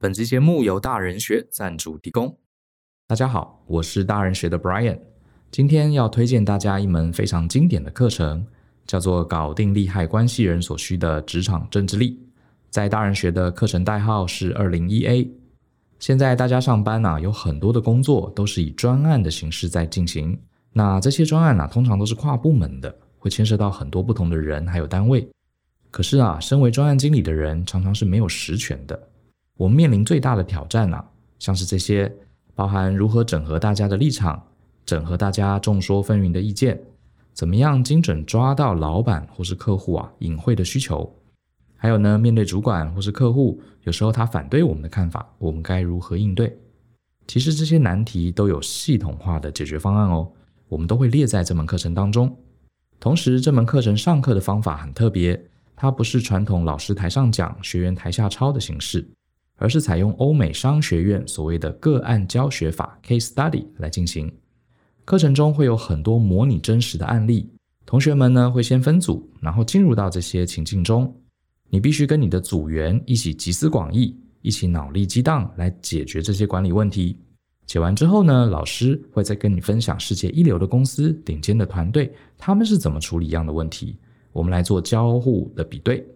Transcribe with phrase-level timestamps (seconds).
[0.00, 2.36] 本集节目由大人学赞助提供。
[3.06, 4.98] 大家好，我是大人学的 Brian，
[5.50, 8.44] 今天要推荐大家一门非常经典的课程，
[8.86, 12.10] 叫做《搞定利害关系人所需的职场政治力》。
[12.68, 15.30] 在大人学的课程代号是二零一 A。
[16.00, 20.38] 现在大家上班呐、啊，有很多的工作都是以专案的形式在进行。
[20.72, 25.26] 那这些专案呢、啊，通常都是跨部门的，会牵涉到很多不同的人还有单位。
[25.90, 29.08] 可是啊，身为专案经理的人，常常是没有实权的。
[29.56, 31.04] 我们面临最大的挑战啊，
[31.38, 32.12] 像是这些。
[32.56, 34.40] 包含如何整合大家的立场，
[34.86, 36.80] 整合大家众说纷纭的意见，
[37.32, 41.12] 怎么样精准抓到老板或是客户啊隐晦的需求，
[41.76, 46.56] 还有呢，面对主管或是客户，有时候他反对我们的看法，我们该如何应对？
[47.26, 50.30] 其实这些难题都有系统化的解决方案哦，
[50.68, 52.36] 我们都会列在这门课程当中。
[53.00, 59.04] 同时，这门课程上课的方法很特别，它不是传统老师台上讲，学员台下抄的形式。
[59.56, 64.32] 而是采用欧美商学院所谓的个案教学法 （case study） 来进行。
[65.04, 67.48] 课程中会有很多模拟真实的案例，
[67.84, 71.14] 同学们呢会先分组，然后进入到这些情境中。
[71.68, 77.18] 你必须跟你的组员一起集思广益，一起脑力激荡来解决这些管理问题。
[77.66, 83.96] 解完之后呢，老师会再跟你分享世界一流的公司、顶尖的团队，他们是怎么处理一样的问题。
[84.32, 86.06] 我们来做交互的比对。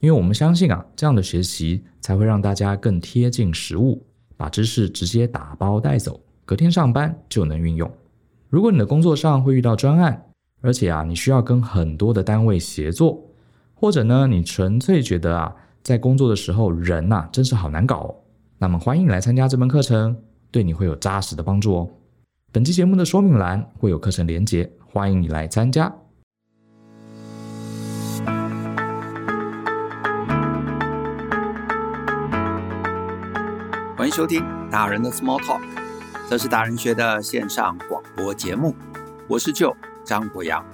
[0.00, 4.00] 因为我们相信啊，这样的学习才会让大家更贴近实务，
[4.36, 7.90] 把知识直接打包带走，隔天上班就能运用。
[8.48, 10.24] 如果你的工作上会遇到专案，
[10.60, 13.20] 而且啊，你需要跟很多的单位协作，
[13.74, 18.14] 或者呢，你纯粹觉得啊，在工作的时候人呐，真是好难搞哦，
[18.58, 20.16] 那么欢迎你来参加这门课程，
[20.52, 21.90] 对你会有扎实的帮助哦。
[22.52, 25.92] 本期节目的说明栏会有课程连结，欢迎你来参加。
[34.08, 35.60] 迎收听大人的 Small Talk，
[36.30, 38.74] 这是大人学的线上广播节目。
[39.28, 40.64] 我是 Joe 张国洋。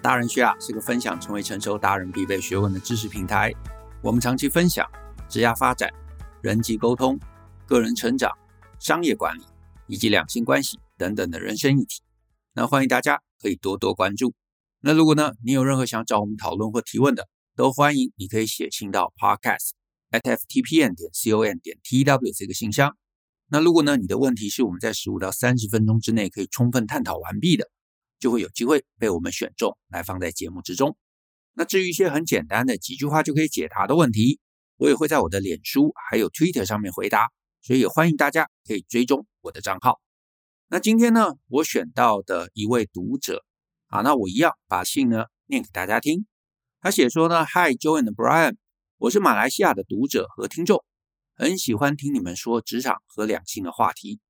[0.00, 3.52] 大人学啊是个分享成为成熟达人必备学问的知识平台。
[4.04, 4.88] 我们长期分享
[5.28, 5.92] 职业发展、
[6.42, 7.18] 人际沟通、
[7.66, 8.30] 个人成长、
[8.78, 9.42] 商业管理
[9.88, 12.02] 以及两性关系等等的人生议题。
[12.54, 14.32] 那欢迎大家可以多多关注。
[14.78, 19.70] 那如果呢你有任何想找我们讨论或提问的，都欢迎你可以写信到 Podcast。
[20.10, 22.96] @ftpm 点 com 点 tw 这个信箱。
[23.48, 27.68] 那如果呢，你的问题是我们在十五到三十分钟之内可以充分探讨完毕的，
[28.18, 30.96] 就会有机会被我们选中来放在节目之中。
[31.54, 34.38] 那至于一些很简单的几句话就可以解答的问题，
[34.76, 37.28] 我也会在我的脸书还有 Twitter 上面回答，
[37.60, 40.00] 所以也欢迎大家可以追踪我的账号。
[40.68, 43.44] 那今天呢，我选到的一位读者
[43.88, 46.24] 啊，那我一样把信呢念给大家听。
[46.80, 48.56] 他写说呢，Hi Joe and Brian。
[49.00, 50.84] 我是马来西亚的读者和听众，
[51.34, 54.20] 很喜欢听你们说职场和两性的话题。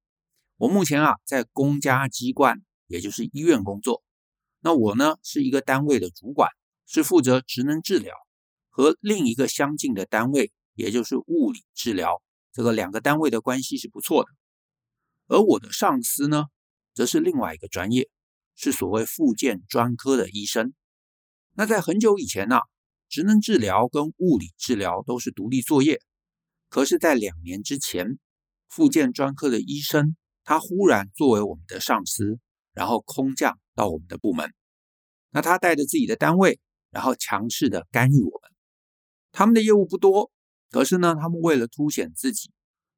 [0.58, 4.04] 我目前啊在公家机关，也就是医院工作。
[4.60, 6.50] 那我呢是一个单位的主管，
[6.86, 8.14] 是负责职能治疗
[8.68, 12.22] 和另一个相近的单位，也就是物理治疗。
[12.52, 14.30] 这个两个单位的关系是不错的。
[15.26, 16.44] 而我的上司呢，
[16.94, 18.08] 则是另外一个专业，
[18.54, 20.74] 是所谓复健专科的医生。
[21.54, 22.62] 那在很久以前呢、啊。
[23.10, 26.00] 职能治疗跟物理治疗都是独立作业，
[26.68, 28.20] 可是，在两年之前，
[28.68, 32.38] 复健专科的医生他忽然作为我们的上司，
[32.72, 34.54] 然后空降到我们的部门。
[35.30, 36.60] 那他带着自己的单位，
[36.92, 38.50] 然后强势的干预我们。
[39.32, 40.30] 他们的业务不多，
[40.70, 42.52] 可是呢，他们为了凸显自己，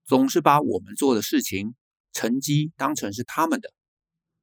[0.05, 1.75] 总是把我们做的事情
[2.13, 3.73] 成绩当成是他们的，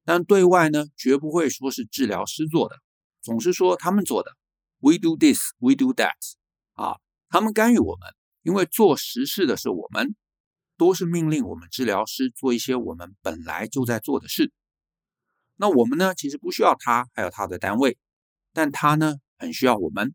[0.04, 2.74] 但对外呢，绝不会说是治疗师做的，
[3.22, 4.36] 总是说他们做的。
[4.80, 6.16] We do this, we do that，
[6.72, 6.96] 啊，
[7.28, 10.16] 他们干预我们，因为做实事的是我们，
[10.78, 14.52] 都是命令我们治疗师做一些我们本来就在做的事。
[15.56, 17.98] 那我们呢，其实不需要他，还有他的单位，
[18.54, 20.14] 但他呢，很需要我们。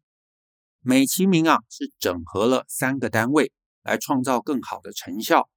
[0.82, 3.52] 美其名啊，是整合了三个单位
[3.84, 5.48] 来创造更好的成效，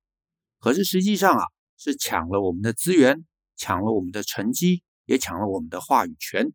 [0.60, 1.44] 可是实际上啊，
[1.78, 3.25] 是抢了我们的资源，
[3.56, 6.52] 抢了我们的成绩，也抢了我们的话语权。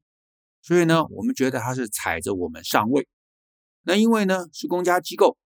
[0.64, 3.08] 所以呢，我们觉得他是踩着我们上位。
[3.82, 5.38] 那因为呢是公家机构，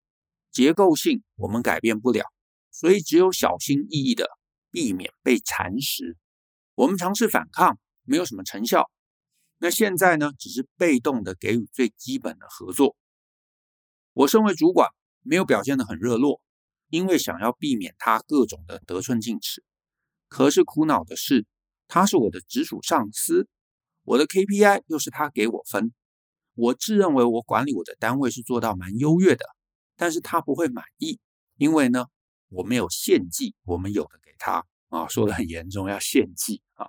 [0.51, 2.23] 结构性我们改变不了，
[2.71, 4.29] 所以只有小心翼翼的
[4.69, 6.15] 避免被蚕食。
[6.75, 8.91] 我们尝试反抗，没有什么成效。
[9.57, 12.95] 那现在呢，只是被动的给予最基本的合作。
[14.13, 14.91] 我身为主管，
[15.23, 16.39] 没有表现得很热络，
[16.89, 19.63] 因为想要避免他各种的得寸进尺。
[20.27, 21.47] 可是苦恼的是，
[21.87, 23.47] 他是我的直属上司。
[24.07, 25.91] 我的 KPI 又是他给我分，
[26.53, 29.45] 我自认为我管理我的单位是做到蛮优越的，
[29.97, 31.19] 但是他不会满意，
[31.57, 32.05] 因为呢，
[32.47, 36.87] 我没有献祭我们有的给他啊，说的很严重，要献祭啊。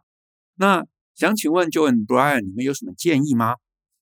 [0.55, 0.87] 那
[1.17, 3.57] 想请问 Joan Brian，你们有什么建议吗？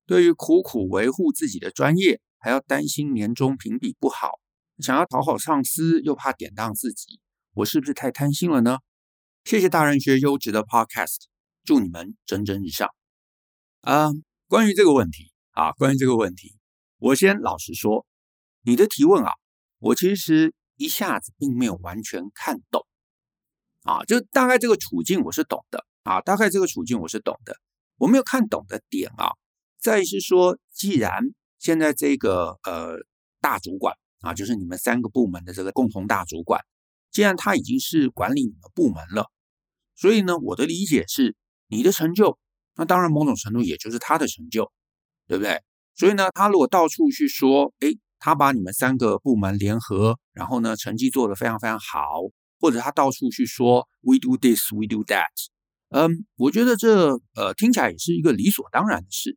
[0.05, 4.33] 对于苦苦维护自己的专业，还要担心年终评比不好，
[4.81, 7.19] 想要讨好上司又怕典当自己，
[7.55, 8.81] 我是不是太贪心了呢？
[9.45, 11.23] 谢谢大人学优质的 Podcast，
[11.65, 12.91] 祝你们蒸蒸日上。
[13.87, 14.11] 啊，
[14.49, 16.57] 关于这个问题啊，关于这个问题，
[16.99, 18.05] 我先老实说，
[18.63, 19.31] 你的提问啊，
[19.79, 22.85] 我其实一下子并没有完全看懂。
[23.85, 27.57] 啊，就大概这个处境我是懂的啊，大概这个处境我是懂的，
[27.97, 29.31] 我没有看懂的点啊，
[29.79, 31.23] 在是说，既然
[31.61, 32.97] 现在这个呃
[33.41, 36.61] 大主管啊，就是你们三个部门的这个共同大主管，
[37.13, 39.31] 既然他已经是管理你们部门了，
[39.95, 41.37] 所以呢，我的理解是，
[41.69, 42.37] 你的成就，
[42.77, 44.71] 那当然某种程度也就是他的成就，
[45.27, 45.63] 对不对？
[45.95, 47.89] 所以呢，他如果到处去说，哎，
[48.19, 52.21] 他把你们三个部门联合，然后呢，成绩做得非常非常好，
[52.61, 55.31] 或者他到处去说，we do this, we do that，
[55.89, 59.37] 嗯，我觉得这呃听起来也是一个理所当然的事。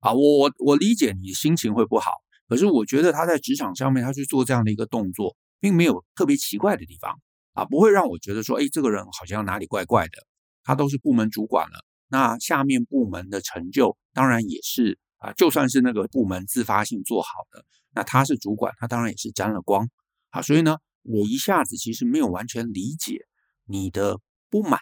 [0.00, 2.10] 啊，我我理解你心情会不好，
[2.48, 7.20] 可是我觉得他在职场上面他去做这样的一个动作，并没有特别奇怪的地方
[7.52, 10.26] 啊，不会让我觉得说，哎，这个人好像哪里怪怪的。
[10.64, 17.64] 他都是部门主管了，那下面部门的成就当然也是啊，就算是那个部门自发性做好的，
[17.94, 19.88] 那他是主管，他当然也是沾了光
[20.28, 20.42] 啊。
[20.42, 23.24] 所以呢，我一下子其实没有完全理解
[23.64, 24.18] 你的
[24.50, 24.80] 不满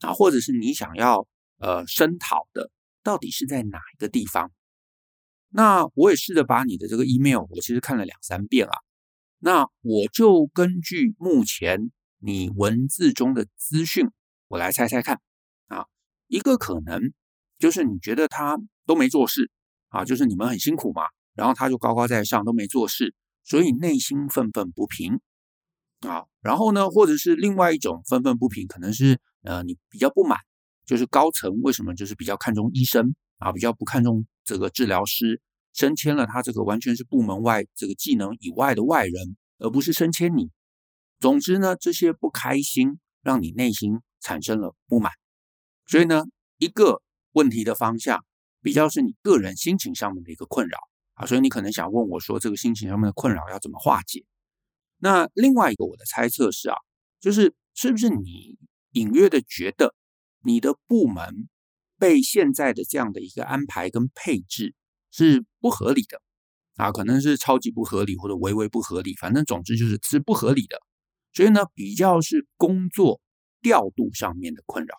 [0.00, 1.26] 啊，或者是你想要
[1.56, 2.70] 呃声讨的。
[3.02, 4.52] 到底是在哪一个地方？
[5.48, 8.72] 那我也试着把你的这个 email，我其实看了两三遍啊。
[9.38, 14.10] 那我就根据目前你文字中的资讯，
[14.48, 15.18] 我来猜猜看。
[16.30, 17.12] 一个可能
[17.58, 18.56] 就是你觉得他
[18.86, 19.50] 都没做事
[19.88, 21.02] 啊，就是你们很辛苦嘛，
[21.34, 25.20] 然后他就高高在上都没做事，所以内心愤愤不平
[26.08, 26.24] 啊。
[26.40, 30.38] 然后呢，或者是另外一种愤愤不平，可能是呃你比较不满。
[30.86, 35.40] 就是高层为什么就是比较看重医生啊，比较不看重这个治疗师，
[35.72, 40.50] 升迁了他这个完全是部门外这个技能以外的外人，而不是升迁你。
[41.20, 45.12] 总之呢，这些不开心让你内心产生了不满，
[45.90, 46.22] 所以呢，
[46.58, 47.02] 一个
[47.32, 48.24] 问题的方向
[48.62, 50.78] 比较是你个人心情上面的一个困扰
[51.14, 54.24] 啊，所以你可能想问我说，这个心情上面的困扰要怎么化解？
[54.98, 56.76] 那另外一个我的猜测是啊，
[57.18, 58.56] 就是是不是你
[58.92, 59.92] 隐约的觉得？
[60.44, 61.48] 你的部门
[61.98, 64.76] 被现在的这样的一个安排跟配置
[65.10, 66.22] 是不合理的
[66.76, 70.80] 啊，可能是超级不合理或者微微不合理，反正总之就是是不合理的。
[71.32, 73.20] 所以呢，比较是工作
[73.60, 74.94] 调度上面的困扰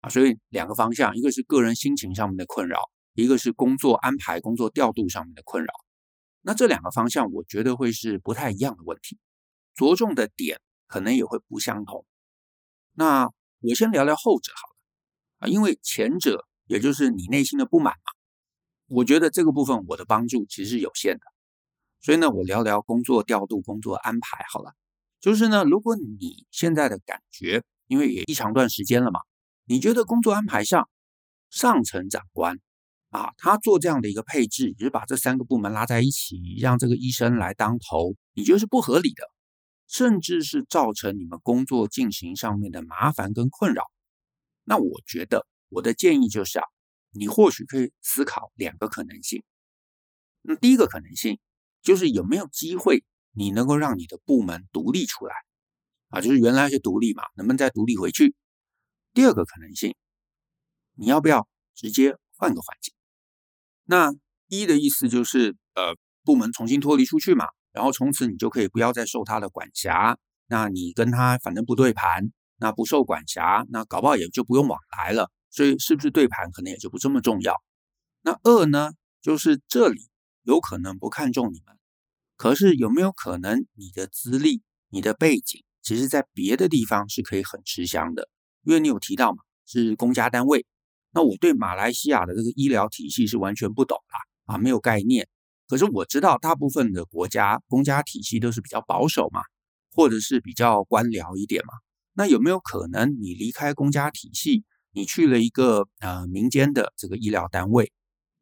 [0.00, 5.72] 啊，所以两个方向，一个是个人心情上面的困扰，一个是工作安排、工作调度上面的困扰。
[6.42, 9.18] 那这两个方向，我觉得会是不太一样的问题，
[9.74, 12.04] 着重的点可能也会不相同。
[12.94, 13.30] 那。
[13.60, 14.76] 我先聊聊后者好了
[15.40, 18.12] 啊，因为前者也就是你内心的不满嘛，
[18.86, 21.22] 我觉得这个部分我的帮助其实是有限的，
[22.00, 24.76] 所以呢，我聊聊工作调度、工作安排好了。
[25.20, 29.18] 就是呢，如果你现在的感觉，因为也一长段时间了嘛，
[29.68, 30.88] 你觉得工作安排上，
[31.50, 32.58] 上层长官
[33.10, 39.22] 啊，他做这样的一个配置，就把这三个部门拉在一起，让这个医生来当头，你觉得是不合理的。
[39.90, 43.84] 甚至是造成你们工作进行上面的麻烦跟困扰，
[44.64, 46.64] 那我觉得我的建议就是啊，
[47.10, 49.42] 你或许可以思考两个可能性。
[50.42, 51.38] 那第一个可能性
[51.80, 55.34] 就是有没有机会你能够让你的部门独立出来
[56.10, 58.34] 啊，就是原来是独立嘛，能不能再独立回去？
[59.14, 59.94] 第二个可能性，
[60.94, 62.94] 你要不要直接换个环境？
[63.84, 64.12] 那
[64.48, 67.46] 一的意思就是呃，部门重新脱离出去嘛。
[67.72, 75.30] 然后从此你就可以不要再受他的管辖，那你跟他反正不对盘，那不受管辖，那搞不好也就不用往来了。
[75.50, 77.54] 所以是不是对盘可能也就不这么重要。
[78.22, 80.08] 那二呢，就是这里
[80.42, 81.78] 有可能不看重你们，
[82.36, 88.28] 可是有没有可能你的资历、你的背景，其实在别的地方是可以很吃香的？
[88.64, 90.66] 因为你有提到嘛，是公家单位。
[91.12, 95.28] 那我对马来西亚的这个医疗体系是完全不懂啦啊，没有概念。
[95.66, 99.40] 可是我知道，大部分的国家公家体系都是比较保守嘛，
[99.94, 101.72] 或者是比较官僚一点嘛。
[102.14, 107.92] 那有没有可能你离开公家体系，你去了一个呃民间的这个医疗单位，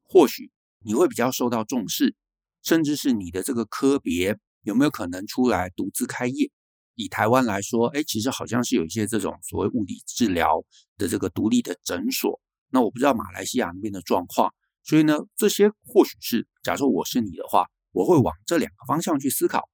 [0.05, 0.51] 或许
[0.85, 2.15] 你会比较受到重视，
[2.63, 6.51] 甚至是你的这个科别有没有可能出来独自开业？
[6.97, 10.65] 以台湾来说，哎，其实好像是有一些这种所谓物理治疗
[10.99, 12.41] 的这个独立的诊所。
[12.71, 14.53] 那我不知道马来西亚那边的状况。
[14.83, 19.69] 所以呢，这些或许是假设我是你的话，我会往这两个方向去思考。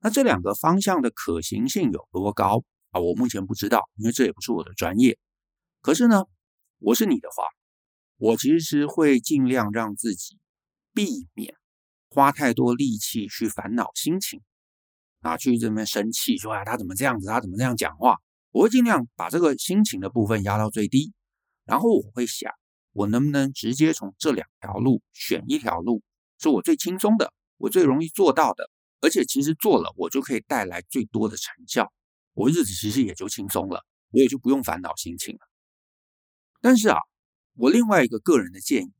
[0.00, 3.00] 那这两个方向的可行性有多高啊？
[3.00, 5.18] 我目前不知道，因为这也不是我的专业。
[5.82, 6.24] 可是呢，
[6.78, 7.44] 我是你的话，
[8.16, 10.38] 我其实是会尽量让自己
[10.94, 11.54] 避免
[12.08, 14.40] 花太多力气去烦恼心情
[15.20, 18.16] 啊，去这边生气说啊，他怎么这样子，他怎么这样讲话？
[18.52, 21.12] 我会尽量把这个心情的部分压到最低，
[21.64, 22.52] 然后我会想，
[22.92, 26.02] 我能不能直接从这两条路选一条路，
[26.38, 28.68] 是我最轻松的，我最容易做到的，
[29.00, 31.92] 而且其实做了我就可以带来最多的成效，
[32.32, 35.40] 我日子其实也就轻松了，我也就不用烦恼心情了。
[36.60, 36.98] 但是啊，
[37.54, 38.92] 我另外一个个人的建议，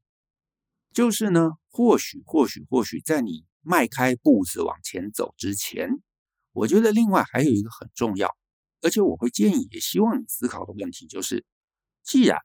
[0.92, 5.90] 就是呢，或许或许或许在你迈开步子往前走之前，
[6.52, 8.36] 我觉得另外还有一个很重要，
[8.80, 11.44] 而且我会建议，也希望你思考的问题就是，
[12.02, 12.38] 既然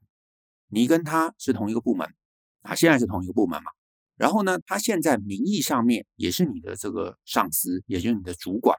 [0.67, 2.13] 你跟他是同一个部门，
[2.61, 3.71] 啊，现在是同一个部门嘛，
[4.15, 8.77] 然后呢，他现在名义上面也是你的这个上司，也就是你的主管，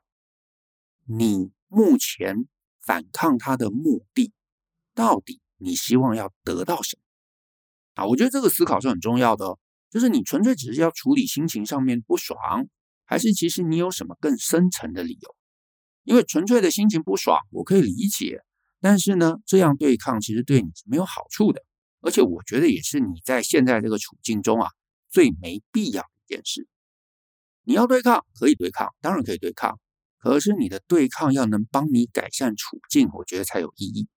[1.04, 2.46] 你目前
[2.80, 4.32] 反抗他的目的
[4.94, 5.40] 到底？
[5.58, 8.02] 你希望要得到什么？
[8.02, 9.58] 啊，我觉得这个思考是很重要的哦。
[9.88, 12.68] 就是你纯粹只是要处理心情上面不爽，
[13.06, 15.34] 还是其实你有什么更深层的理由？
[16.04, 18.42] 因为纯粹的心情不爽，我可以理解。
[18.80, 21.64] 但是呢，这样对抗其实对你是没有好处的，
[22.00, 24.70] 而且我觉得也是你在现在这个处境中啊，
[25.10, 26.68] 最没必要的一件事。
[27.64, 29.80] 你要对抗，可以对抗，当然可以对抗。
[30.18, 34.08] 可是你的对抗要能帮你改善处境，我觉得才有意义。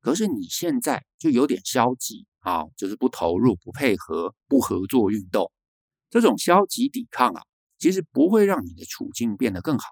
[0.00, 5.52] 可是你现在就有点消极啊，就是不投入、不配合、不合作运动，
[6.10, 7.42] 这种消极抵抗啊，
[7.80, 9.84] 其实不会让你的处境变得更好。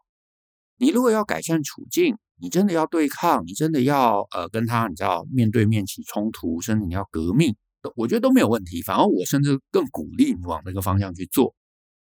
[0.77, 7.57] 你如果要改善处境，你真的要对抗，你真的要呃跟他，你知道面对面起冲突，甚至你要革命，
[7.97, 8.81] 我觉得都没有问题。
[8.83, 11.57] 反而我甚至更鼓励你往那个方向去做。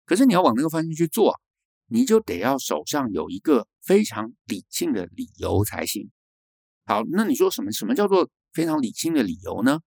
[0.05, 1.39] 可是你要往那个方向去做，
[1.87, 6.09] 你就得要手上有一个非常理性的理由才行。
[6.85, 7.71] 好，那你说什么？
[7.71, 9.79] 什么叫做非常理性的理由呢？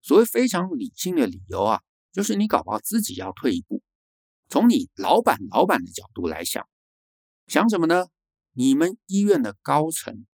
[0.00, 1.80] 所谓非常理性的理由啊，
[2.12, 3.82] 就是你搞不好自己要退一步，
[4.52, 6.68] 从你老板老板的角度来想，
[7.46, 8.08] 想什么呢？
[8.52, 10.26] 你们医院的高层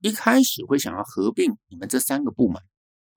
[0.00, 2.62] 一开始会想要合并你们这三个部门，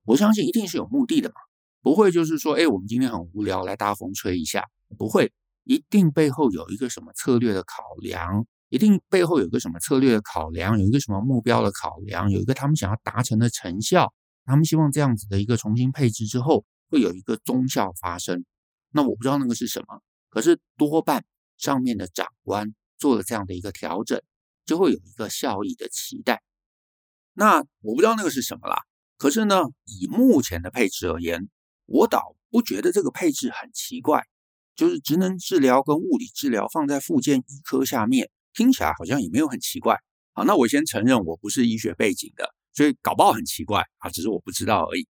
[0.03, 1.35] 我相信一定是有目的的嘛，
[1.81, 5.31] 不会就是说，哎，我们今天很无聊，来大风吹一下，不会，
[5.63, 8.45] 一定背后有一个什么策略的考量。
[8.67, 18.43] 一定背后有个什么策略的考量，有一个什么目标的考量，有一个他们想要达成的成效，他们希望这样子的一个重新配置之后会有一个综效发生。
[18.91, 20.01] 那我不知道那个是什么，
[20.33, 21.23] 可是多半
[21.59, 24.19] 上面的长官做了这样的一个调整，
[24.65, 26.41] 就会有一个效益的期待。
[27.33, 28.77] 那我不知道那个是什么啦。
[29.19, 31.49] 可是呢，以目前的配置而言，
[31.85, 34.23] 我倒不觉得这个配置很奇怪，
[34.75, 38.31] 就是职能治疗跟物理治疗放在附件医科下面。
[38.55, 39.99] 听起来好像也没有很奇怪，
[40.31, 45.07] 好，那我先承认我不是医学背景的，所以搞不好很奇怪啊，只是我不知道而已。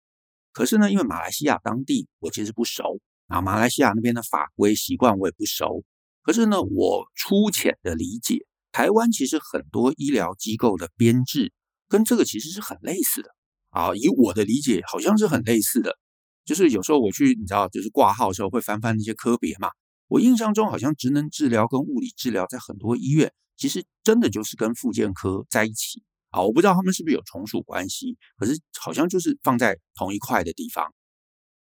[0.52, 5.84] 可是呢，因为马来西亚当地我其实不熟啊，马来西亚那边的法规习惯我也不熟。
[6.22, 11.52] 可是呢，我粗浅的理解，台湾其实很多医疗机构的编制
[11.88, 13.30] 跟这个其实是很类似的
[13.70, 15.98] 啊，以我的理解好像是很类似的，
[16.44, 19.70] 就是有时候我去你知道，就是挂号的时候会翻翻那些科别嘛。
[20.08, 30.94] 我印象中好像职能治疗跟物理治疗在很多医院其实真的就是跟复健科在一起啊，我不知道他们是不是有从属关系，可是好像就是放在同一块的地方。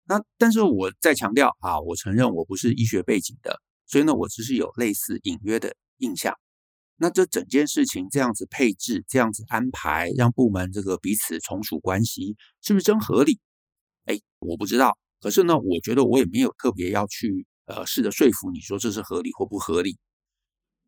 [0.07, 6.33] 那但是我再强调啊，我承认我不是医学背景的，所以呢，我只是有类似隐约的印象。
[6.95, 13.39] 那这整件事情这样子配置、这样子安排，让部门这个彼此从属关系是不是真合理？
[14.05, 14.97] 哎，我不知道。
[15.19, 17.45] 可是呢，我觉得我也没有特别要去。
[17.69, 19.97] 呃，试着说服你说这是合理或不合理，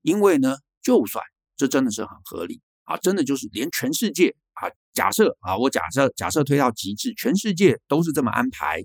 [0.02, 1.22] 因为呢，就算
[1.58, 8.82] 这真的是很合理啊，真的就是连全世界啊，假设啊，我假设假设推到极致，全世界都是这么安排，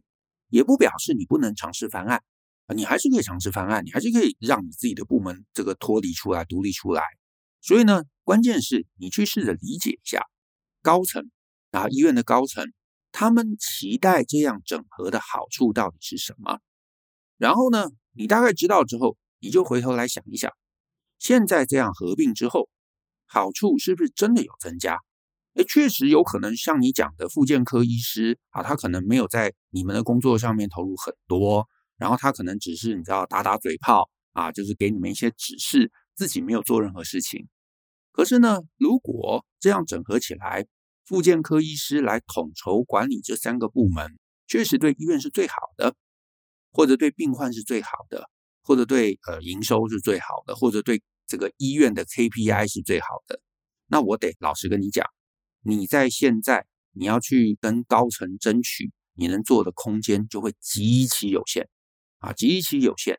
[0.54, 2.22] 也不表示你不能尝试翻案
[2.66, 7.02] 啊，你还是可以尝试翻案，你还是可以让你自己的部门这个脱离出来、独立出来。
[7.60, 10.24] 所以呢，关键是你去试着理解一下
[10.80, 11.28] 高层
[11.72, 12.72] 啊，医院的高层，
[13.10, 16.60] 他们期待这样整合的好处到底是什么？
[17.36, 20.52] 然后呢，你大概知道之后，你就回头来想一想，
[21.18, 22.68] 现在这样合并之后，
[23.26, 24.98] 好处是不是真的有增加？
[25.54, 37.48] 诶，确实有可能像你讲的，复健科医师啊，他可能没有在你们的工作上面投入很多，然后他可能只是你知道打打嘴炮啊，就是给你们一些指示，自己没有做任何事情。
[38.12, 40.66] 可是呢，如果这样整合起来，
[41.04, 45.94] 复健科医师来统筹管理这三个部门，确实对医院是最好的。
[46.76, 48.28] 或者对病患是最好的，
[48.64, 53.40] 或者对呃营收是最好的，或者对这个医院的 KPI 是最好的，
[53.86, 55.08] 那我得老实跟你讲，
[55.64, 61.68] 你在现在你要去跟高层争取，你能做的空间就会极其有限
[62.18, 63.18] 啊，极其有限。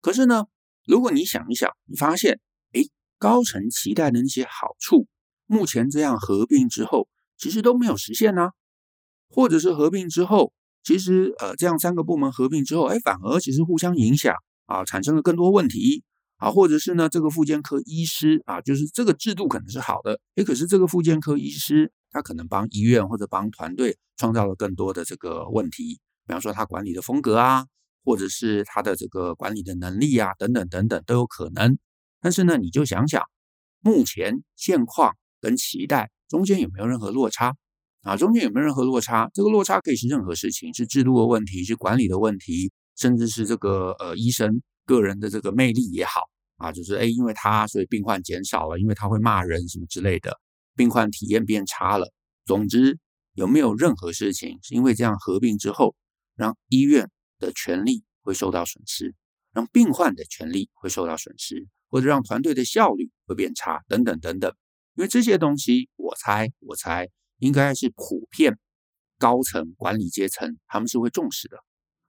[0.00, 0.46] 可是呢，
[0.84, 2.40] 如果你想一想，你发现，
[2.72, 2.80] 哎，
[3.18, 5.06] 高层期待的那些好处，
[5.46, 8.50] 目前这样合并之后，其实都没有实现呢、
[9.28, 10.52] 或者是合并之后，
[10.82, 14.34] 其实呃，这样三个部门合并之后，哎，反而其实互相影响
[14.66, 16.04] 啊，产生了更多问题
[16.36, 27.66] 啊，或者是呢，这个复健科医师啊，就是这个制度可能是好的，哎，可是这个复健科医师他可能帮医院或者帮团队创造了更多的这个问题，比方说他管理的风格啊。
[28.08, 31.76] 或者是他的这个管理的能力啊，等等等等都有可能。
[32.20, 33.20] 但是呢，你就想想，
[33.80, 37.56] 目前现况跟期待中间有没有任何落差
[38.02, 38.16] 啊？
[38.16, 39.28] 中间有没有任何落差？
[39.34, 46.22] 这个落差可以是任何事情，是制度的问题，是管理的问题，甚至是这个呃医生个人的这个魅力也好
[46.56, 50.40] 啊，就是哎，因为他所以病患减少了，因为他会骂人什么之类的，
[50.74, 52.10] 病患体验变差了。
[52.46, 52.98] 总之，
[53.34, 55.94] 有没有任何事情是因为这样合并之后
[56.34, 59.14] 让医院的权利会受到损失，
[59.52, 64.54] 让病患的权利会受到损失，或者让团队的效率会变差，等等等等。
[64.94, 68.58] 因为这些东西，我猜，我猜应该是普遍
[69.18, 71.58] 高层管理阶层他们是会重视的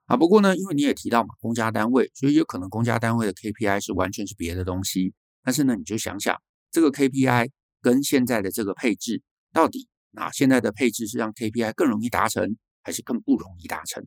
[0.07, 0.17] 啊。
[0.17, 5.13] 不过呢，因为你也提到嘛，公家单位，所以有可能公家单位的 KPI 是完全是别的东西。
[5.43, 9.21] 但是呢，你就想想这个 KPI 跟现在的这个配置，
[9.53, 14.05] 到底啊，现在的配置是让 KPI 更容易达成，还是更不容易达成？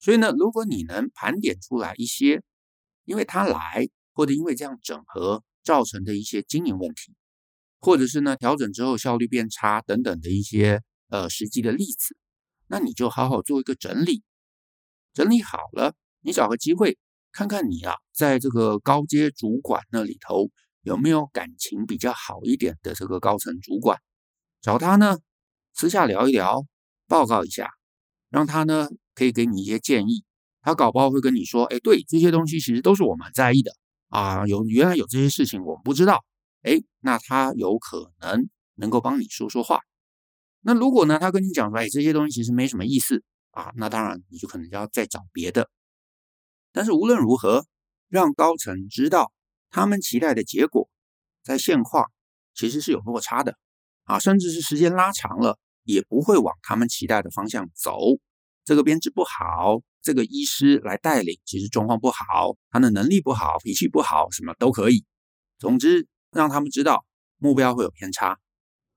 [0.00, 2.42] 所以呢，如果你能盘点出来一些，
[3.04, 7.14] 因为他来，或者因为这样整合造成的一些经营问题，
[7.80, 12.16] 或者是呢调整之后效率变差等等的一些呃实际的例子，
[12.68, 14.22] 那你就好好做一个整理，
[15.14, 16.98] 整理好了，你找个机会
[17.32, 20.50] 看看你啊，在这个高阶主管那里头
[20.82, 23.98] 有没有感情比较好一点的这个高层主管，
[24.60, 25.16] 找他呢
[25.72, 26.66] 私下聊一聊，
[27.08, 27.70] 报告一下，
[28.28, 28.88] 让他呢。
[29.16, 30.24] 可以给你一些建议，
[30.60, 33.70] 他搞不好会跟你说：“哎，对，这些东西其实都是我们在意的
[34.08, 36.24] 啊，有原来有这些事情我们不知道，
[36.62, 39.78] 哎，那他有可能能够帮你说说话。
[40.62, 43.22] 那如果呢，他跟你讲说，哎，这些东西其实没什么意思
[43.54, 45.70] 啊，那当然你就可能要再找别的。
[46.72, 47.66] 但是无论如何，
[48.08, 49.32] 让高层知道
[49.70, 50.88] 他们期待的结果
[51.42, 52.10] 在现况
[52.54, 53.56] 其实是有落差的
[54.04, 57.98] 啊，甚至是时间拉长了也不会往他们期待的方向走。”
[58.64, 65.04] 这个编制不好，这个医师来带领，其实状况不好，他的能力不好，脾气不好，什么都可以。
[65.58, 67.04] 总之，让他们知道
[67.36, 68.38] 目标会有偏差，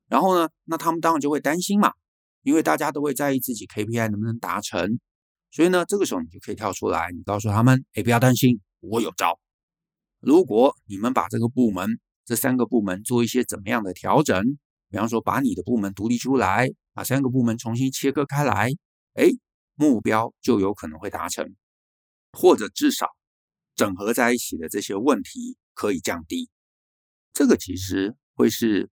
[0.08, 1.92] 然后呢，那他们当然就会担心嘛，
[2.48, 5.00] 因为大家都会在意自己 KPI 能不能达成。
[5.52, 9.38] 所以呢，这个时候你就可以跳出来，你告诉他们：哎，不要担心，我有招。
[10.22, 14.58] 如果你们把这个部门，这三个部门做一些怎么样的调整，
[14.90, 18.70] 比方说把你的部门独立出来，把三个部门重新切割开来，
[19.16, 19.30] 哎。
[19.80, 21.56] 目标就有可能会达成，
[22.32, 23.10] 或者至少
[23.76, 26.50] 整合在一起的这些问题可以降低。
[27.32, 28.90] 这个其实会是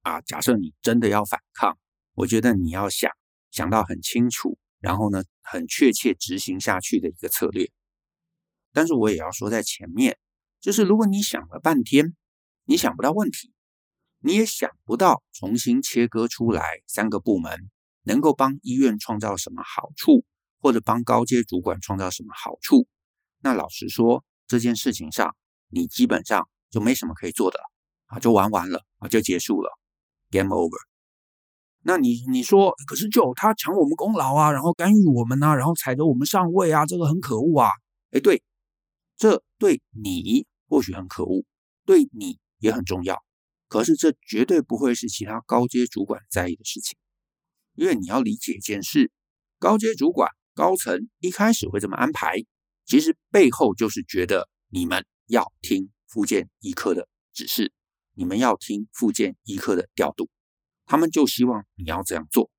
[0.00, 1.76] 啊，假设你真的要反抗，
[2.14, 3.10] 我觉得你要想
[3.50, 7.70] 想到很清楚，然后呢，很确切执行下去的一个策略。
[8.72, 10.18] 但是我也要说在前面，
[10.60, 12.16] 就是如果你想了半天，
[12.64, 13.52] 你想不到问题，
[14.20, 17.70] 你也想不到重新切割出来三个部门。
[18.04, 20.24] 能够帮医院创造什么好处，
[20.58, 22.88] 或者帮高阶主管创造什么好处？
[23.38, 25.36] 那老实说，这件事情上
[25.68, 27.64] 你基本上就没什么可以做的了
[28.06, 29.70] 啊，就玩完了啊，就结束了
[30.32, 30.91] ，game over。
[31.84, 37.70] 那你你说，可是就他抢我们功劳啊，然后干预我们呐、啊，然后踩着我们上位啊，这个很可恶啊。
[38.10, 38.42] 哎，对，
[39.16, 41.44] 这对你或许很可恶，
[41.84, 43.20] 对你也很重要，
[43.68, 46.96] 可是这绝对不会是其他高阶主管在意的事情。
[47.74, 49.10] 因为你要理解一件事，
[49.58, 52.44] 高阶主管、高层一开始会这么安排，
[52.84, 57.72] 其实背后就是觉得你们要听复健医科的指示，
[58.14, 60.28] 你们要听复健医科的调度，
[60.86, 62.50] 他们就希望你要这样做。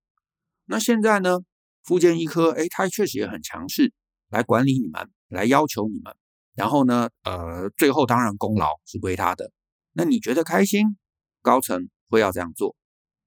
[0.66, 1.40] 那现在呢，
[1.84, 3.94] 复健医科，哎，他确实也很强势，
[4.30, 6.16] 来管理你们，来要求你们，
[6.54, 9.52] 然后呢，呃，最后当然功劳是归他的。
[9.92, 10.98] 那你觉得开心？
[11.42, 12.76] 高层会要这样做。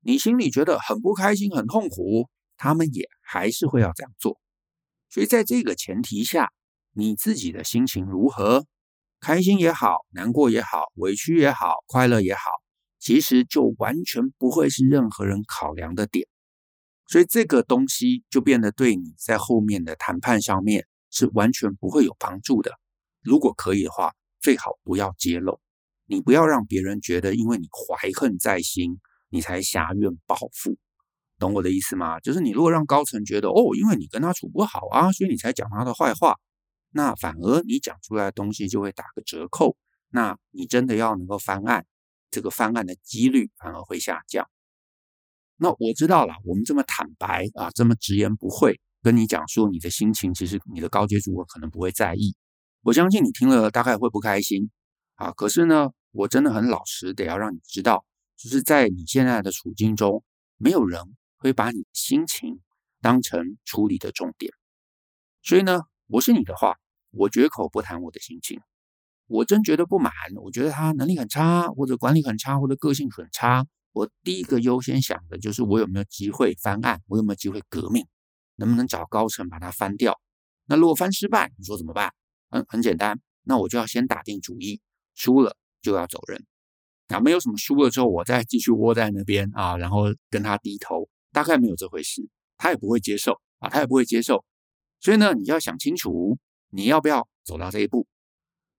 [0.01, 4.41] 你心里觉得很不开心、很痛苦，他们也还是会要这样做。
[5.11, 6.51] 所以在这个前提下，
[6.93, 8.65] 你自己的心情如何？
[9.21, 12.51] 开心也好，难过也好，委屈也好，快乐也好，
[12.99, 16.27] 其实就完全不会是任何人考量的点。
[17.09, 22.73] 所以这个东西就变得对你在后面的谈判上面是完全不会有帮助的。
[23.23, 25.61] 如果可以的话，最好不要揭露
[26.07, 30.77] 你不要让别人觉得因为你怀恨在心，你才挟怨报复，
[31.39, 32.21] 懂我的意思吗？
[32.21, 36.37] 就是你如果让高层觉得哦，因为你跟他处不好啊，所以你才讲他的坏话，
[36.91, 39.77] 那反而你讲出来的东西就会打个折扣。
[40.11, 41.85] 那你真的要能够翻案，
[42.37, 44.47] 这个翻案的几率反而会下降。
[45.57, 52.37] 那我知道了，我们这么坦白啊，这么直言不讳跟你讲说你的心情，其实你的高阶主管可能不会在意。
[52.83, 54.71] 我相信你听了大概会不开心
[55.15, 55.33] 啊。
[55.33, 58.05] 可是呢，我真的很老实，得要让你知道，
[58.37, 60.23] 就是在你现在的处境中，
[60.59, 61.03] 没有人
[61.39, 62.61] 会把你的心情
[63.01, 64.53] 当成处理的重点。
[65.43, 66.77] 所以呢，我是你的话，
[67.13, 68.61] 我绝口不谈我的心情。
[69.27, 73.67] 我真觉得不满，我觉得他能力很差，或者管理很差，或者个性很差。
[73.93, 78.07] 我第一个优先想的就是我有没有机会翻案，我有没有机会革命，
[78.57, 80.21] 能不能找高层把他翻掉？
[80.67, 82.13] 那如果翻失败，你说怎么办？
[82.51, 84.81] 嗯，很简单，那我就要先打定主意，
[85.15, 86.45] 输了就要走人。
[87.09, 94.45] 那没有什么输了之后，我再继续窝在那边啊，然后跟他低头，大概没有这回事，他也不会接受啊，他也不会接受。
[95.01, 96.39] 所以呢，你要想清楚，
[96.71, 98.07] 你要不要走到这一步？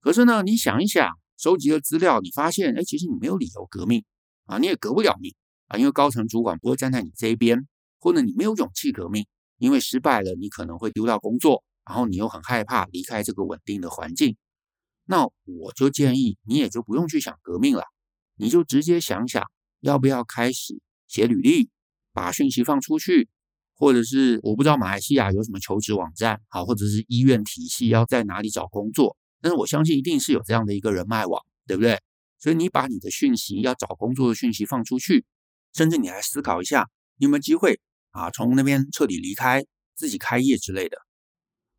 [0.00, 4.04] 可是呢，你想一想，收集了资料，你发现，哎，其实你没有理由革命
[4.46, 5.34] 啊，你也革不了命
[5.66, 7.66] 啊，因为高层主管不会站在你这一边，
[8.00, 9.26] 或者你没有勇气革命，
[9.58, 14.36] 因为失败了，你可能会丢掉工作，然后你又很害怕离开这个稳定的环境。
[15.04, 17.84] 那我就建议你也就不用去想革命了，
[18.36, 19.44] 你就直接想想
[19.80, 21.70] 要不要开始写履历，
[22.12, 23.28] 把讯息放出去，
[23.74, 29.17] 或者是我不知道马来西亚有什么求职网站啊，或者是医院体系要在哪里找工作。
[29.40, 32.00] 但是我相信一定是有这样的一个人脉网，对不对？
[32.38, 35.24] 所以你把你的讯息要找工作的讯息放出去，
[35.72, 40.98] 甚至你来思考一下，你有没有机会啊，从那边彻底离开，自己开业之类的。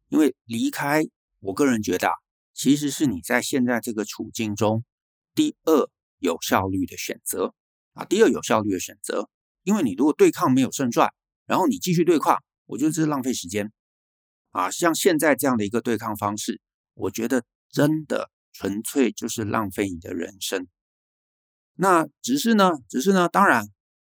[0.09, 1.03] 因为离开，
[1.39, 2.13] 我个人觉得啊，
[2.53, 4.83] 其实是你在现在这个处境中
[5.33, 7.53] 第二有效率的选择
[7.93, 9.29] 啊，第二有效率的选择。
[9.63, 11.13] 因为你如果对抗没有胜算，
[11.45, 13.71] 然后你继续对抗，我觉得这是浪费时间
[14.51, 14.71] 啊。
[14.71, 16.59] 像现在这样的一个对抗方式。
[16.99, 20.67] 我觉得真的纯粹就是浪费你的人生。
[21.75, 23.65] 那只是呢，只是呢，当然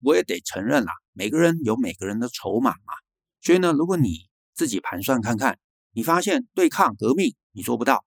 [0.00, 2.94] 我也得承认啦，每个人有每个人的筹码嘛。
[3.42, 5.58] 所以呢，如果你自己盘算看看，
[5.92, 8.04] 你发现对抗革命你做不到，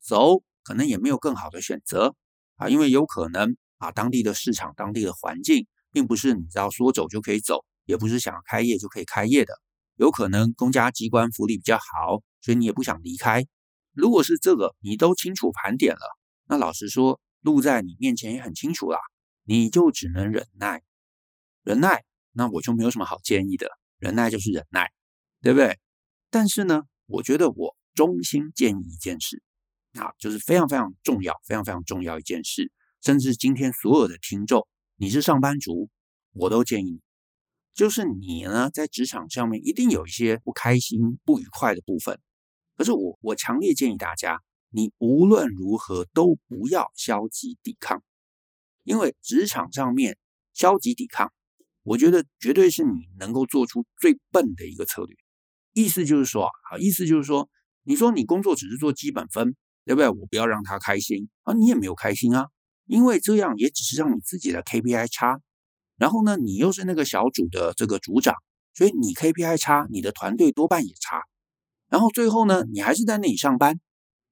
[0.00, 2.14] 走可能也没有更好的选择
[2.56, 9.52] 啊，因为有可能啊，当地的市场、当地的环境，并不是你只要说走就可以走，也不是想要开业就可以开业的，
[9.96, 13.46] 有可能公家机关福利比较好，所以你也不想离开。
[13.96, 18.98] 如果是这个，你都清楚盘点了，那老实说，路在你面前也很清楚啦，
[19.44, 20.82] 你就只能忍耐，
[21.64, 22.04] 忍耐。
[22.38, 24.92] 那我就没有什么好建议的，忍耐就是忍耐，
[25.40, 25.78] 对不对？
[26.28, 29.42] 但是呢，我觉得我衷心建议一件事，
[29.94, 35.88] 啊，就是非常非常重要，非常非常重要一件事，甚至今天所有的听众，你是上班族，
[36.32, 37.00] 我都建议你，
[37.72, 42.20] 就是你呢，在职场上面一定有一些不开心、不愉快的部分。
[42.76, 48.02] 可是我我强烈建议大家，你无论如何都不要消极抵抗，
[48.84, 50.18] 因为职场上面
[50.52, 51.32] 消极抵抗，
[51.82, 55.16] 我觉得绝对是你能够做出最笨的一个策略。
[55.72, 57.48] 意思就是说啊，意思就是说，
[57.82, 60.08] 你说你工作只是做基本分，对不对？
[60.08, 62.48] 我不要让他开心啊，你也没有开心啊，
[62.84, 65.40] 因为这样也只是让你自己的 KPI 差。
[65.96, 68.34] 然后呢，你又是那个小组的这个组长，
[68.74, 71.22] 所以你 KPI 差，你的团队多半也差。
[71.88, 73.78] 然后最后呢，你还是在那里上班，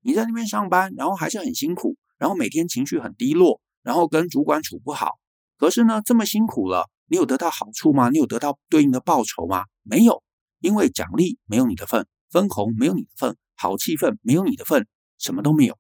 [0.00, 5.12] 你在那边上班，然后还是很辛苦，然后每天情绪很低落，然后跟主管处不好。
[5.56, 8.10] 可是呢，这么辛苦了，你有得到好处吗？
[8.10, 9.64] 你有得到对应的报酬吗？
[9.82, 10.22] 没有，
[10.58, 14.88] 因为奖励没有你的份，分红没有你的份，好气氛没有你的份，
[15.18, 15.78] 什么都没有。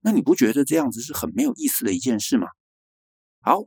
[0.00, 2.48] 那你不觉得这样子是很没有意思的一件事吗？
[3.40, 3.64] 好，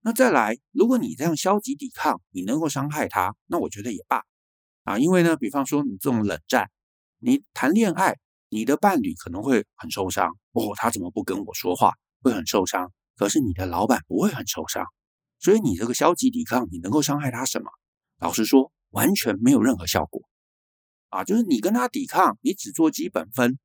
[0.00, 4.22] 那再来，如果你这样消极抵抗，你能够伤害他，那我觉得也罢
[4.84, 6.70] 啊，因为呢，比方说你这种冷战。
[7.18, 8.16] 你谈恋爱，
[8.48, 11.92] 你的伴侣可能会很受伤哦，他怎么不跟我说话？
[12.22, 12.92] 会很受伤。
[13.16, 14.86] 可是你的老板不会很受伤，
[15.40, 17.68] 所以你这个消极抵抗，你能够伤害他什么？
[18.20, 20.22] 老实说，完全没有任何效果
[21.08, 21.24] 啊！
[21.24, 23.58] 就是你跟他抵抗，你只做基本分，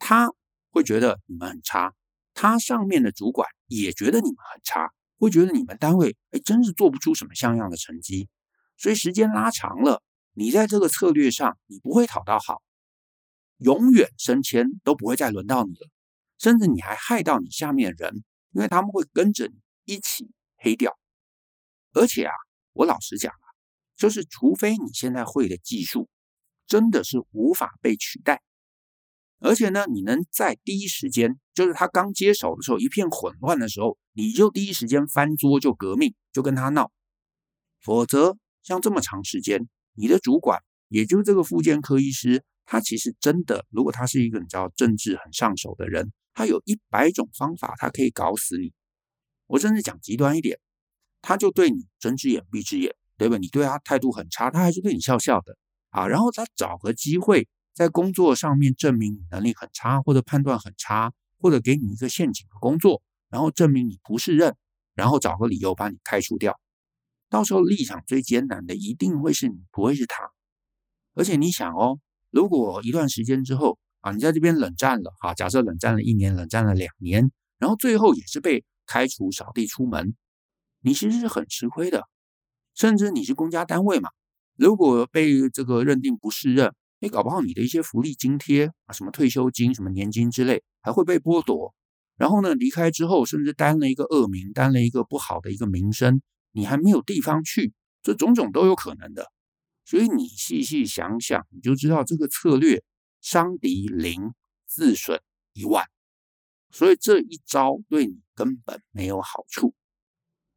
[0.00, 0.32] 他
[0.70, 1.94] 会觉得你们很差，
[2.34, 8.28] 他上面的主管也觉得你们很差，会觉得你们单位哎，真是做不出什么像样的成绩。
[8.76, 12.60] 所以时间拉长了，你在这个策略上，你不会讨到好。
[13.58, 15.88] 永远升迁都不会再轮到你了，
[16.38, 20.98] 甚至你还害到你下面的人，因为他们会跟着你一起黑掉。
[21.92, 22.32] 而且啊，
[22.72, 23.46] 我老实讲啊，
[23.96, 26.08] 就是除非你现在会的技术
[26.66, 28.42] 真的是无法被取代，
[29.38, 36.90] 而且呢，你能在第一时间，就是他刚接手的时候一片混乱的时候，你就第一时间翻桌就革命，就跟他闹。
[37.80, 48.74] 否则，像这么长时间，你的主管，也就是这个附件科医师，他其实真的，如果他是一个你知道政治很上手的人，他有一百种方法，他可以搞死你。
[49.46, 50.58] 我甚至讲极端一点，
[51.22, 53.38] 他就对你睁只眼闭只眼，对吧？
[53.38, 55.56] 你对他态度很差，他还是对你笑笑的
[55.90, 56.06] 啊。
[56.06, 57.48] 然后他找个机会。
[57.76, 64.56] 在工作上面证明你能力很差，或者判断很差，或者给你一个陷阱的工作，然后证明你不是任，
[64.94, 66.58] 然后找个理由把你开除掉。
[67.28, 70.30] 到时候立场最艰难的一定会是你，不会是他。
[71.12, 71.98] 而且你想哦，
[72.36, 80.14] 如果一段时间之后啊，你在这边冷战了，哈，假设冷战了一年，冷战了两年，然后最后也是被开除、扫地出门，
[80.82, 82.02] 你其实是很吃亏的。
[82.74, 84.10] 甚至你是公家单位嘛，
[84.54, 86.74] 如果被这个认定不适任。
[86.98, 91.74] 你，搞不好你的一些福利津贴啊，什么退休金、什么年金之类，还会被剥夺。
[92.18, 96.20] 然后呢，离开之后，甚至担了一个恶名，担了一个不好的一个名声，
[96.52, 97.72] 你还没有地方去，
[98.02, 99.26] 这种种都有可能的。
[99.86, 102.84] 所以你细细想想，你就知道这个策略
[103.22, 104.34] 伤敌零，
[104.66, 105.22] 自损
[105.54, 105.86] 一万。
[106.70, 109.72] 所以这一招对你根本没有好处。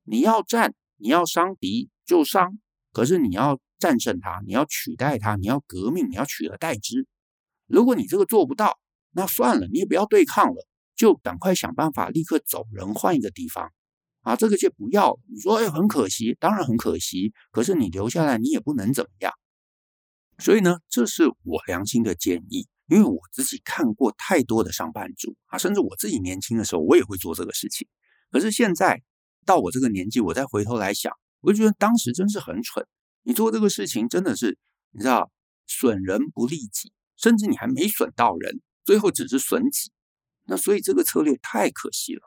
[0.03, 2.59] 你要战，你要伤敌就伤，
[2.91, 3.57] 可是你要。
[3.81, 7.07] 战胜他，你要取代他，你要革命，你要取而代之。
[7.65, 8.77] 如果你这个做不到，
[9.11, 13.71] 那算了，你也不要对抗了，就赶快想办法立刻走人，换一个地方
[14.21, 14.35] 啊！
[14.35, 15.17] 这个就不要。
[15.27, 17.33] 你说，哎，很可惜，当然很可惜。
[17.51, 19.33] 可是你留下来，你也不能怎么样。
[20.37, 27.87] 所以呢，这是我良心的建议，因为我自己看过太多的上班族啊，甚至我自己年轻的时候，我也会做这个事情。
[28.31, 29.01] 可是现在
[29.45, 32.85] 到我这个年纪，我再回头来想，我就觉得当时真是很蠢。
[33.23, 34.57] 你做这个事情真的是，
[34.91, 35.31] 你知道，
[35.67, 39.91] 损人不利己，甚至你还没损到人，最后只是损己。
[40.45, 42.21] 那所以这个策略太可惜了。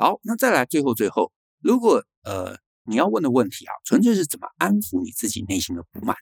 [0.00, 6.16] 好，那再来最后最后，如果呃你要问的问题啊，纯粹是怎么安抚你自己内心的不满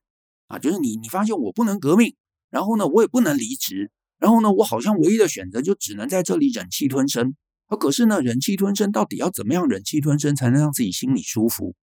[0.48, 2.16] 啊，就是你你发现我不能革命，
[2.50, 7.36] 然后呢我也不能离职，然后呢我好像唯一的选择就只能在这里忍气吞声。
[7.68, 11.76] 啊，可是呢忍气吞声到底要怎么样忍气吞声才能让自己心里舒服？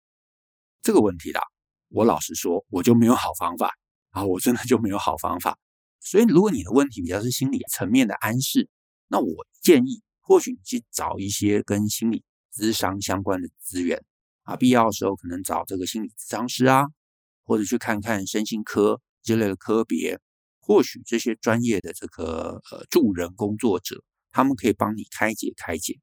[0.83, 1.41] 这个问题的。
[1.91, 3.73] 我老实说，我就没有好方法
[4.11, 4.25] 啊！
[4.25, 5.57] 我真的就没有好方法。
[6.01, 8.69] 所以，如果你的问题比较是心理层面的安适，
[9.07, 14.03] 那我建议或许你去找一些跟心理咨商相关的资源
[14.45, 16.87] 啊，必要的时候可能找这个心理咨商师啊，
[17.45, 20.19] 或者去看看身心科之类的科别，
[20.61, 26.01] 或许这些专业的这个呃助人工作者，他们可以帮你开解开解。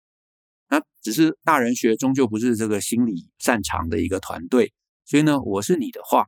[0.70, 4.72] 那只是大人学终究不是这个心理擅长的一个团队。
[5.04, 6.28] 所以呢，我是你的话，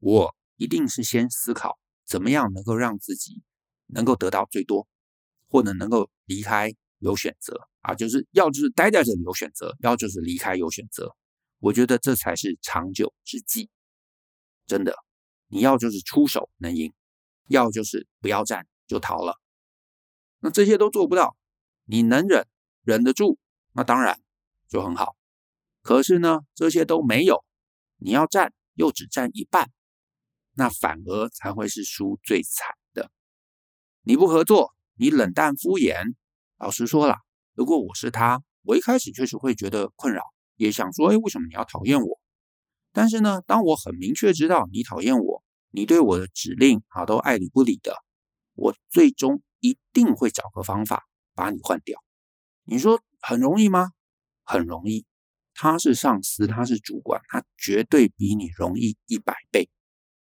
[0.00, 3.42] 我一定是先思考怎么样能够让自己
[3.86, 4.88] 能够得到最多，
[5.48, 6.74] 或者能够离开
[7.04, 11.14] 有选择啊，就是要就是待在这里有选择，要就是离开有选择。
[11.58, 13.68] 我觉得这才是长久之计。
[14.66, 14.96] 真的，
[15.48, 16.94] 你要就是出手能赢，
[17.48, 19.38] 要就是不要战就逃了。
[20.40, 21.36] 那这些都做不到，
[21.84, 22.46] 你能忍
[22.82, 23.38] 忍得住，
[23.72, 24.18] 那当然
[24.68, 25.14] 就很好。
[25.82, 27.44] 可是呢，这些都没有。
[27.98, 29.70] 你要战，又只战一半，
[30.54, 33.10] 那反而才会是输最惨的。
[34.02, 36.14] 你不合作，你冷淡敷衍。
[36.58, 37.16] 老实说了，
[37.54, 40.22] 如果我是他，我一开始确实会觉得困扰，
[40.56, 42.20] 也想说：哎，为什么你要讨厌我？
[42.92, 47.96] 但是呢，当我很明确知道你讨厌我，你对我的指令啊都爱理不理的，
[48.54, 52.02] 我最终一定会找个方法把你换掉。
[52.62, 53.90] 你说很容易吗？
[54.44, 55.04] 很容易。
[55.54, 59.68] 他是上司，他是主管，他绝对比你容易一百倍。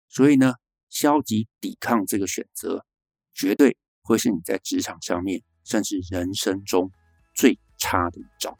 [0.07, 0.53] 所以呢，
[0.89, 2.85] 消极抵抗这个选择，
[3.33, 6.91] 绝对会是你在职场上面，甚至人生中
[7.33, 8.57] 最差的一招。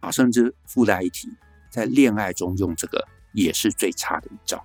[0.00, 1.28] 啊，甚至附带一提，
[1.70, 4.62] 在恋爱中用这个也是最差的一招。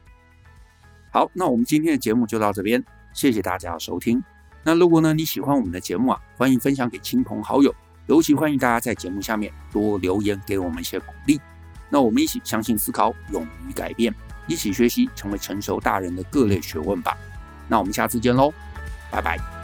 [1.12, 2.84] 好，那我们今天的节目就到这边，
[3.14, 4.22] 谢谢大家的收听。
[4.64, 7.74] 那如果呢你喜欢我们的节目啊，欢迎分享给亲朋好友。
[8.08, 11.40] 尤其欢迎大家在节目下面多留言，给我们一些鼓励。
[11.90, 14.14] 那我们一起相信、思考、勇于改变，
[14.48, 17.18] 一起学习，成为成熟大人的各类学问吧。
[17.68, 18.54] 那我们下次见喽，
[19.12, 19.57] 拜拜。